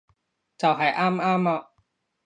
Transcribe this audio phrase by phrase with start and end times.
[0.57, 1.67] 就喺啱啱啊